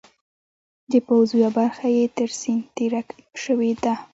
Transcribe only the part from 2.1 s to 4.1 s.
تر سیند تېره شوې ده.